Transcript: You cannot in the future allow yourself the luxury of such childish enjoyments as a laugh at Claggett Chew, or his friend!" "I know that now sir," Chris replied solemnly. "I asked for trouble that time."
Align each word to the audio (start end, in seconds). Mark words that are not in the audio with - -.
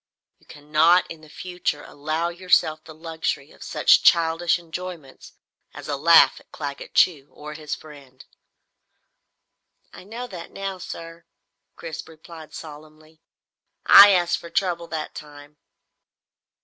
You 0.39 0.47
cannot 0.47 1.05
in 1.11 1.21
the 1.21 1.29
future 1.29 1.83
allow 1.83 2.29
yourself 2.29 2.83
the 2.83 2.95
luxury 2.95 3.51
of 3.51 3.61
such 3.61 4.01
childish 4.01 4.57
enjoyments 4.57 5.33
as 5.75 5.87
a 5.87 5.95
laugh 5.95 6.39
at 6.39 6.51
Claggett 6.51 6.95
Chew, 6.95 7.29
or 7.31 7.53
his 7.53 7.75
friend!" 7.75 8.25
"I 9.93 10.03
know 10.03 10.25
that 10.25 10.49
now 10.49 10.79
sir," 10.79 11.25
Chris 11.75 12.01
replied 12.07 12.55
solemnly. 12.55 13.21
"I 13.85 14.09
asked 14.09 14.39
for 14.39 14.49
trouble 14.49 14.87
that 14.87 15.13
time." 15.13 15.57